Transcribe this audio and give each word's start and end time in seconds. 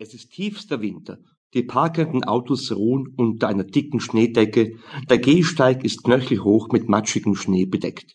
Es 0.00 0.14
ist 0.14 0.30
tiefster 0.30 0.80
Winter. 0.80 1.18
Die 1.54 1.64
parkenden 1.64 2.22
Autos 2.22 2.70
ruhen 2.70 3.12
unter 3.16 3.48
einer 3.48 3.64
dicken 3.64 3.98
Schneedecke. 3.98 4.76
Der 5.10 5.18
Gehsteig 5.18 5.82
ist 5.82 6.04
knöchelhoch 6.04 6.68
mit 6.70 6.88
matschigem 6.88 7.34
Schnee 7.34 7.66
bedeckt. 7.66 8.14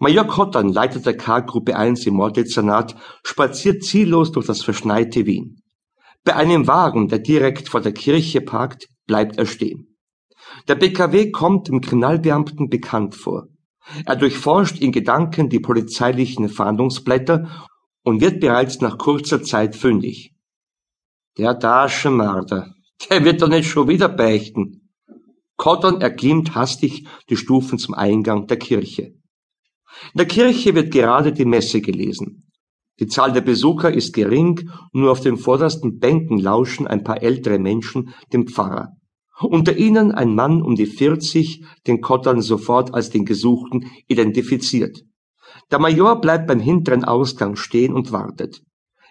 Major 0.00 0.26
Kottern, 0.26 0.68
Leiter 0.68 0.98
der 0.98 1.16
K-Gruppe 1.16 1.76
1 1.76 2.06
im 2.06 2.14
Morddezernat, 2.14 2.96
spaziert 3.22 3.84
ziellos 3.84 4.32
durch 4.32 4.46
das 4.46 4.64
verschneite 4.64 5.26
Wien. 5.26 5.60
Bei 6.24 6.34
einem 6.34 6.66
Wagen, 6.66 7.06
der 7.06 7.20
direkt 7.20 7.68
vor 7.68 7.80
der 7.80 7.92
Kirche 7.92 8.40
parkt, 8.40 8.88
bleibt 9.06 9.38
er 9.38 9.46
stehen. 9.46 9.96
Der 10.66 10.74
BKW 10.74 11.30
kommt 11.30 11.68
dem 11.68 11.82
Kriminalbeamten 11.82 12.68
bekannt 12.68 13.14
vor. 13.14 13.46
Er 14.06 14.16
durchforscht 14.16 14.80
in 14.80 14.90
Gedanken 14.90 15.50
die 15.50 15.60
polizeilichen 15.60 16.48
Fahndungsblätter 16.48 17.68
und 18.02 18.20
wird 18.20 18.40
bereits 18.40 18.80
nach 18.80 18.98
kurzer 18.98 19.44
Zeit 19.44 19.76
fündig. 19.76 20.32
Der 21.38 21.58
Taschenmarder, 21.58 22.72
der 23.10 23.22
wird 23.22 23.42
doch 23.42 23.48
nicht 23.48 23.68
schon 23.68 23.88
wieder 23.88 24.08
beichten. 24.08 24.88
Cotton 25.58 26.00
erklimmt 26.00 26.54
hastig 26.54 27.06
die 27.28 27.36
Stufen 27.36 27.78
zum 27.78 27.92
Eingang 27.92 28.46
der 28.46 28.58
Kirche. 28.58 29.12
In 30.14 30.18
der 30.18 30.26
Kirche 30.26 30.74
wird 30.74 30.92
gerade 30.92 31.32
die 31.32 31.44
Messe 31.44 31.82
gelesen. 31.82 32.50
Die 33.00 33.06
Zahl 33.06 33.34
der 33.34 33.42
Besucher 33.42 33.92
ist 33.92 34.14
gering, 34.14 34.70
nur 34.94 35.10
auf 35.10 35.20
den 35.20 35.36
vordersten 35.36 35.98
Bänken 35.98 36.38
lauschen 36.38 36.86
ein 36.86 37.04
paar 37.04 37.22
ältere 37.22 37.58
Menschen 37.58 38.14
dem 38.32 38.46
Pfarrer. 38.46 38.92
Unter 39.38 39.76
ihnen 39.76 40.12
ein 40.12 40.34
Mann 40.34 40.62
um 40.62 40.74
die 40.74 40.86
40, 40.86 41.66
den 41.86 42.00
Cotton 42.00 42.40
sofort 42.40 42.94
als 42.94 43.10
den 43.10 43.26
Gesuchten 43.26 43.90
identifiziert. 44.06 45.02
Der 45.70 45.80
Major 45.80 46.18
bleibt 46.18 46.46
beim 46.46 46.60
hinteren 46.60 47.04
Ausgang 47.04 47.56
stehen 47.56 47.92
und 47.92 48.10
wartet. 48.10 48.62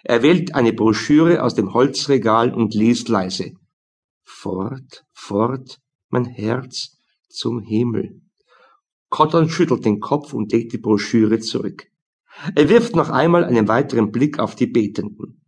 Er 0.08 0.22
wählt 0.22 0.54
eine 0.54 0.72
Broschüre 0.72 1.42
aus 1.42 1.56
dem 1.56 1.74
Holzregal 1.74 2.54
und 2.54 2.74
liest 2.74 3.08
leise. 3.08 3.54
Fort, 4.22 5.04
fort, 5.12 5.80
mein 6.10 6.26
Herz 6.26 6.96
zum 7.28 7.58
Himmel. 7.58 8.20
Cotton 9.08 9.48
schüttelt 9.48 9.84
den 9.84 9.98
Kopf 9.98 10.32
und 10.32 10.52
legt 10.52 10.72
die 10.72 10.78
Broschüre 10.78 11.40
zurück. 11.40 11.88
Er 12.54 12.68
wirft 12.68 12.94
noch 12.94 13.10
einmal 13.10 13.42
einen 13.42 13.66
weiteren 13.66 14.12
Blick 14.12 14.38
auf 14.38 14.54
die 14.54 14.68
Betenden. 14.68 15.42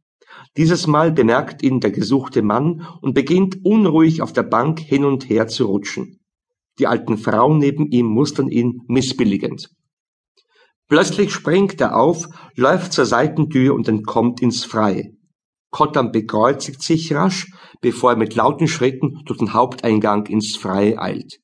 Dieses 0.57 0.89
Mal 0.89 1.13
bemerkt 1.13 1.63
ihn 1.63 1.79
der 1.79 1.93
gesuchte 1.93 2.43
Mann 2.43 2.85
und 3.01 3.15
beginnt 3.15 3.65
unruhig 3.65 4.23
auf 4.23 4.33
der 4.33 4.43
Bank 4.43 4.81
hin 4.81 5.05
und 5.05 5.29
her 5.29 5.47
zu 5.47 5.67
rutschen. 5.67 6.19
Die 6.81 6.89
alten 6.89 7.17
Frauen 7.17 7.59
neben 7.59 7.87
ihm 7.93 8.07
mustern 8.07 8.49
ihn 8.49 8.81
missbilligend. 8.89 9.71
Plötzlich 10.89 11.33
springt 11.33 11.81
er 11.81 11.97
auf, 11.97 12.27
läuft 12.55 12.93
zur 12.93 13.05
Seitentür 13.05 13.75
und 13.75 13.89
entkommt 13.89 14.41
ins 14.41 14.65
Freie. 14.65 15.13
Kottam 15.71 16.13
bekreuzigt 16.13 16.83
sich 16.83 17.13
rasch, 17.13 17.47
bevor 17.83 18.13
er 18.13 18.17
mit 18.17 18.35
lauten 18.35 18.69
Schritten 18.69 19.21
durch 19.27 19.39
den 19.39 19.53
Haupteingang 19.53 20.27
ins 20.27 20.57
Freie 20.57 20.99
eilt. 20.99 21.41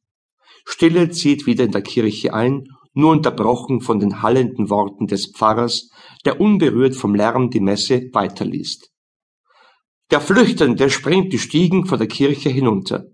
Stille 0.64 1.10
zieht 1.10 1.46
wieder 1.46 1.64
in 1.64 1.72
der 1.72 1.82
Kirche 1.82 2.32
ein, 2.32 2.64
nur 2.94 3.10
unterbrochen 3.10 3.80
von 3.82 3.98
den 3.98 4.22
hallenden 4.22 4.70
Worten 4.70 5.06
des 5.06 5.32
Pfarrers, 5.36 5.90
der 6.24 6.40
unberührt 6.40 6.96
vom 6.96 7.14
Lärm 7.14 7.50
die 7.50 7.60
Messe 7.60 8.08
weiterliest. 8.12 8.90
Der 10.10 10.20
Flüchtende 10.20 10.88
springt 10.88 11.32
die 11.32 11.38
Stiegen 11.38 11.86
vor 11.86 11.98
der 11.98 12.06
Kirche 12.06 12.48
hinunter. 12.48 13.04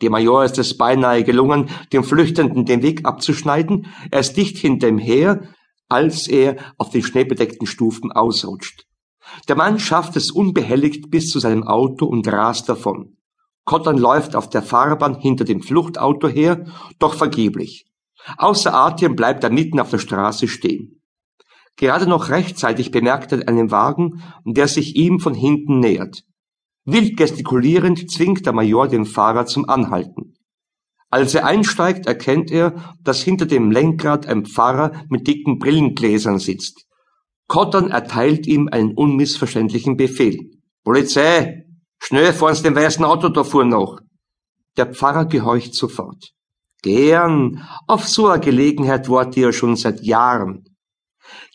Dem 0.00 0.12
Major 0.12 0.44
ist 0.44 0.58
es 0.58 0.76
beinahe 0.76 1.24
gelungen, 1.24 1.68
dem 1.92 2.04
Flüchtenden 2.04 2.64
den 2.64 2.82
Weg 2.82 3.04
abzuschneiden. 3.04 3.86
Er 4.10 4.20
ist 4.20 4.36
dicht 4.36 4.56
hinter 4.56 4.88
ihm 4.88 4.98
her, 4.98 5.42
als 5.88 6.28
er 6.28 6.56
auf 6.76 6.90
den 6.90 7.02
schneebedeckten 7.02 7.66
Stufen 7.66 8.12
ausrutscht. 8.12 8.84
Der 9.48 9.56
Mann 9.56 9.78
schafft 9.78 10.16
es 10.16 10.30
unbehelligt 10.30 11.10
bis 11.10 11.30
zu 11.30 11.38
seinem 11.38 11.64
Auto 11.64 12.06
und 12.06 12.26
rast 12.28 12.68
davon. 12.68 13.16
Cotton 13.64 13.98
läuft 13.98 14.34
auf 14.34 14.48
der 14.48 14.62
Fahrbahn 14.62 15.20
hinter 15.20 15.44
dem 15.44 15.62
Fluchtauto 15.62 16.28
her, 16.28 16.64
doch 16.98 17.14
vergeblich. 17.14 17.86
Außer 18.38 18.74
Atem 18.74 19.14
bleibt 19.14 19.44
er 19.44 19.50
mitten 19.50 19.80
auf 19.80 19.90
der 19.90 19.98
Straße 19.98 20.48
stehen. 20.48 21.02
Gerade 21.76 22.06
noch 22.06 22.30
rechtzeitig 22.30 22.90
bemerkt 22.90 23.32
er 23.32 23.46
einen 23.46 23.70
Wagen, 23.70 24.22
der 24.44 24.68
sich 24.68 24.96
ihm 24.96 25.20
von 25.20 25.34
hinten 25.34 25.78
nähert. 25.80 26.22
Wild 26.84 27.16
gestikulierend 27.16 28.10
zwingt 28.10 28.46
der 28.46 28.54
Major 28.54 28.88
den 28.88 29.04
Fahrer 29.04 29.46
zum 29.46 29.68
Anhalten. 29.68 30.37
Als 31.10 31.34
er 31.34 31.46
einsteigt, 31.46 32.06
erkennt 32.06 32.50
er, 32.50 32.94
dass 33.02 33.22
hinter 33.22 33.46
dem 33.46 33.70
Lenkrad 33.70 34.26
ein 34.26 34.44
Pfarrer 34.44 35.04
mit 35.08 35.26
dicken 35.26 35.58
Brillengläsern 35.58 36.38
sitzt. 36.38 36.84
Cotton 37.46 37.90
erteilt 37.90 38.46
ihm 38.46 38.68
einen 38.68 38.92
unmissverständlichen 38.92 39.96
Befehl. 39.96 40.50
Polizei! 40.84 41.64
Schnell 41.98 42.32
vor 42.32 42.50
uns 42.50 42.62
dem 42.62 42.76
weißen 42.76 43.04
Auto 43.04 43.30
da 43.30 43.42
fuhr 43.42 43.64
noch. 43.64 44.00
Der 44.76 44.86
Pfarrer 44.94 45.24
gehorcht 45.24 45.74
sofort. 45.74 46.32
Gern. 46.82 47.66
Auf 47.86 48.06
so 48.06 48.28
eine 48.28 48.40
Gelegenheit 48.40 49.08
warte 49.08 49.40
er 49.40 49.52
schon 49.52 49.76
seit 49.76 50.02
Jahren. 50.02 50.64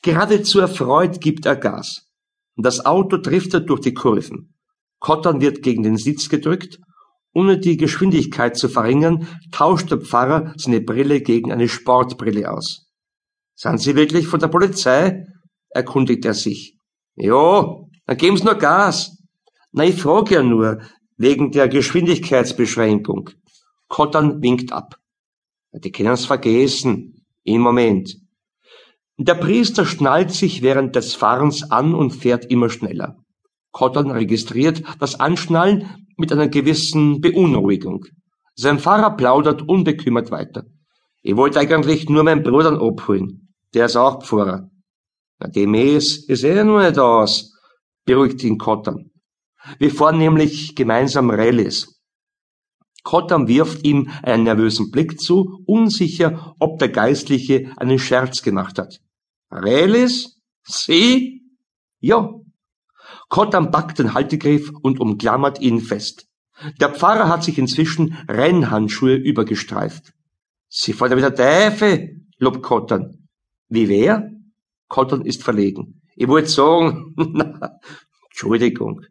Geradezu 0.02 0.60
erfreut 0.60 1.22
gibt 1.22 1.46
er 1.46 1.56
Gas. 1.56 2.08
Das 2.58 2.86
Auto 2.86 3.18
driftet 3.18 3.70
durch 3.70 3.82
die 3.82 3.94
Kurven. 3.94 4.54
Cotton 5.00 5.42
wird 5.42 5.62
gegen 5.64 5.84
den 5.84 5.98
Sitz 5.98 6.28
gedrückt 6.28 6.80
ohne 7.34 7.58
die 7.58 7.78
Geschwindigkeit 7.78 8.58
zu 8.58 8.70
verringern, 8.70 9.28
tauscht 9.52 9.92
der 9.92 10.00
Pfarrer 10.00 10.54
seine 10.58 10.82
Brille 10.82 11.22
gegen 11.22 11.52
eine 11.52 11.68
Sportbrille 11.68 12.52
aus. 12.52 12.88
Sind 13.56 13.82
Sie 13.82 13.96
wirklich 13.96 14.28
von 14.28 14.40
der 14.40 14.48
Polizei? 14.48 15.26
erkundigt 15.70 16.26
er 16.26 16.36
sich. 16.36 16.78
Jo, 17.16 17.90
dann 18.06 18.18
geben 18.18 18.38
Sie 18.38 18.44
nur 18.44 18.56
Gas. 18.56 19.18
Na, 19.72 19.86
ich 19.86 19.96
frage 19.96 20.36
ja 20.36 20.44
nur, 20.44 20.82
wegen 21.18 21.52
der 21.52 21.68
Geschwindigkeitsbeschränkung. 21.68 23.32
Kottern 23.88 24.42
winkt 24.42 24.72
ab. 24.72 25.00
Die 25.72 25.92
können's 25.92 26.26
vergessen. 26.26 27.26
Im 27.44 27.62
Moment. 27.62 28.16
Der 29.18 29.36
Priester 29.36 29.86
schnallt 29.86 30.32
sich 30.32 30.62
während 30.62 30.96
des 30.96 31.14
Fahrens 31.14 31.70
an 31.70 31.94
und 31.94 32.12
fährt 32.12 32.46
immer 32.46 32.70
schneller. 32.70 33.18
Cotton 33.72 34.12
registriert 34.12 34.84
das 35.00 35.20
Anschnallen 35.20 36.03
mit 36.24 36.32
einer 36.32 36.48
gewissen 36.48 37.20
Beunruhigung. 37.20 38.06
Sein 38.56 38.80
Fahrer 38.80 39.18
plaudert 39.18 39.68
unbekümmert 39.68 40.32
weiter. 40.32 40.64
Ich 41.22 41.36
wollte 41.36 41.60
eigentlich 41.60 42.08
nur 42.08 42.24
meinen 42.24 42.44
Bruder 42.44 42.82
abholen. 42.82 43.54
Der 43.74 43.88
ist 43.88 43.98
auch 43.98 44.24
Pfarrer. 44.24 44.70
Na, 45.40 45.50
dem 45.50 45.74
ist, 45.74 46.30
ist 46.30 46.46
eh 46.46 46.64
nur 46.64 46.82
nicht 46.82 46.98
aus, 46.98 47.52
beruhigt 48.06 48.42
ihn 48.46 48.58
Cotton. 48.58 49.12
Wir 49.80 49.92
fahren 49.92 50.18
nämlich 50.18 50.76
gemeinsam 50.76 51.30
Rallyes. 51.30 52.00
Cotton 53.04 53.50
wirft 53.50 53.86
ihm 53.86 54.10
einen 54.22 54.44
nervösen 54.44 54.92
Blick 54.92 55.20
zu, 55.20 55.62
unsicher, 55.66 56.56
ob 56.58 56.80
der 56.80 56.88
Geistliche 56.88 57.74
einen 57.76 58.00
Scherz 58.00 58.42
gemacht 58.44 58.80
hat. 58.80 59.00
Rallyes? 59.52 60.40
Sie? 60.64 61.42
Ja, 62.00 62.30
Kottam 63.34 63.72
packt 63.72 63.98
den 63.98 64.14
Haltegriff 64.14 64.72
und 64.84 65.00
umklammert 65.00 65.60
ihn 65.60 65.80
fest. 65.82 66.28
Der 66.80 66.90
Pfarrer 66.90 67.30
hat 67.30 67.44
sich 67.44 67.58
inzwischen 67.58 68.16
Rennhandschuhe 68.30 69.16
übergestreift. 69.16 70.14
Sie 70.70 70.94
fordert 70.94 71.18
wieder 71.18 71.34
Teufel, 71.34 72.28
lobt 72.38 72.62
Kottan. 72.62 73.28
Wie 73.70 73.90
wer? 73.90 74.30
Kottan 74.88 75.26
ist 75.26 75.42
verlegen. 75.42 76.04
Ich 76.16 76.28
wollte 76.28 76.50
sagen, 76.50 77.16
Entschuldigung. 78.30 79.02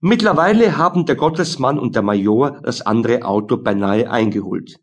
Mittlerweile 0.00 0.78
haben 0.78 1.04
der 1.04 1.16
Gottesmann 1.16 1.78
und 1.78 1.94
der 1.94 2.00
Major 2.00 2.62
das 2.62 2.80
andere 2.80 3.26
Auto 3.26 3.58
beinahe 3.58 4.10
eingeholt. 4.10 4.78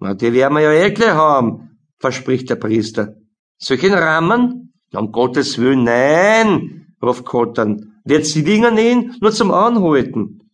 Na, 0.00 0.14
die 0.14 0.32
werden 0.32 0.54
wir 0.54 0.62
ja 0.62 0.72
eh 0.72 0.90
gleich 0.90 1.10
haben, 1.10 1.78
verspricht 2.00 2.50
der 2.50 2.56
Priester. 2.56 3.14
Solchen 3.58 3.94
Rahmen? 3.94 4.74
Um 4.92 5.12
Gottes 5.12 5.56
Willen, 5.58 5.84
nein, 5.84 6.78
ruft 7.02 7.24
Kottern. 7.24 8.00
Wird 8.04 8.26
sie 8.26 8.44
Dinger 8.44 8.70
nähen? 8.70 9.16
Nur 9.20 9.32
zum 9.32 9.50
Anhalten. 9.50 10.50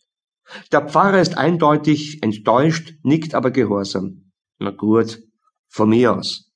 Der 0.73 0.88
Pfarrer 0.88 1.20
ist 1.20 1.38
eindeutig 1.38 2.23
enttäuscht, 2.23 2.94
nickt 3.02 3.35
aber 3.35 3.50
gehorsam. 3.50 4.31
Na 4.58 4.70
gut, 4.70 5.20
von 5.69 5.88
mir 5.88 6.14
aus. 6.14 6.50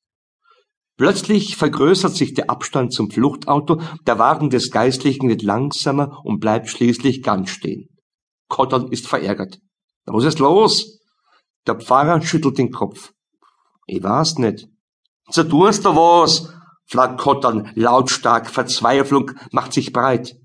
Plötzlich 0.96 1.56
vergrößert 1.56 2.14
sich 2.14 2.34
der 2.34 2.50
Abstand 2.50 2.92
zum 2.92 3.10
Fluchtauto, 3.10 3.80
der 4.06 4.18
Wagen 4.18 4.50
des 4.50 4.70
Geistlichen 4.70 5.28
wird 5.28 5.42
langsamer 5.42 6.20
und 6.24 6.40
bleibt 6.40 6.68
schließlich 6.68 7.22
ganz 7.22 7.50
stehen. 7.50 7.88
Kottern 8.48 8.88
ist 8.90 9.06
verärgert. 9.06 9.58
Was 10.06 10.24
ist 10.24 10.38
los? 10.38 10.98
Der 11.66 11.76
Pfarrer 11.76 12.20
schüttelt 12.20 12.58
den 12.58 12.72
Kopf. 12.72 13.12
Ich 13.86 14.02
weiß 14.02 14.38
nicht. 14.38 14.66
Tust 15.32 15.84
du 15.84 15.94
was, 15.94 16.52
Flakottern, 16.88 17.70
lautstark, 17.74 18.48
Verzweiflung 18.48 19.32
macht 19.52 19.72
sich 19.72 19.92
breit. 19.92 20.36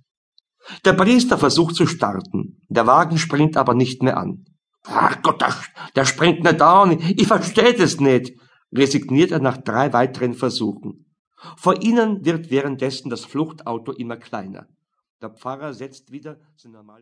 Der 0.85 0.93
Priester 0.93 1.37
versucht 1.37 1.75
zu 1.75 1.87
starten, 1.87 2.61
der 2.69 2.87
Wagen 2.87 3.17
springt 3.17 3.57
aber 3.57 3.73
nicht 3.73 4.03
mehr 4.03 4.17
an. 4.17 4.45
Ach 4.85 5.21
Gott, 5.21 5.41
der, 5.41 5.55
der 5.95 6.05
springt 6.05 6.43
nicht 6.43 6.61
an, 6.61 6.99
ich 6.99 7.27
verstehe 7.27 7.75
es 7.75 7.99
nicht, 7.99 8.33
resigniert 8.73 9.31
er 9.31 9.39
nach 9.39 9.57
drei 9.57 9.93
weiteren 9.93 10.33
Versuchen. 10.33 11.05
Vor 11.57 11.81
ihnen 11.81 12.23
wird 12.25 12.49
währenddessen 12.49 13.09
das 13.09 13.25
Fluchtauto 13.25 13.91
immer 13.91 14.17
kleiner. 14.17 14.67
Der 15.21 15.29
Pfarrer 15.29 15.73
setzt 15.73 16.11
wieder 16.11 16.37
seine 16.55 16.75
normale 16.75 17.01